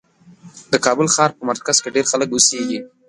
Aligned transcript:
د 0.71 0.73
کابل 0.85 1.07
ښار 1.15 1.31
په 1.37 1.43
مرکز 1.49 1.77
کې 1.83 1.93
ډېر 1.95 2.05
خلک 2.11 2.29
اوسېږي. 2.33 2.79